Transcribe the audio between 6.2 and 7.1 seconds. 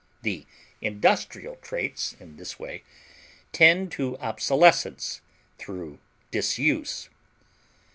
disuse.